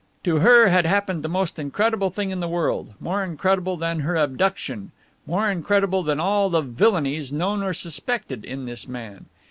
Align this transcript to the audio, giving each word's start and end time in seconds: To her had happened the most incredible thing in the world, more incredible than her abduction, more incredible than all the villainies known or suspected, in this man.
To 0.23 0.39
her 0.39 0.69
had 0.69 0.87
happened 0.87 1.21
the 1.21 1.29
most 1.29 1.59
incredible 1.59 2.09
thing 2.09 2.31
in 2.31 2.39
the 2.39 2.47
world, 2.47 2.95
more 2.99 3.23
incredible 3.23 3.77
than 3.77 3.99
her 3.99 4.15
abduction, 4.15 4.91
more 5.27 5.47
incredible 5.51 6.01
than 6.01 6.19
all 6.19 6.49
the 6.49 6.61
villainies 6.61 7.31
known 7.31 7.61
or 7.61 7.71
suspected, 7.75 8.43
in 8.43 8.65
this 8.65 8.87
man. 8.87 9.25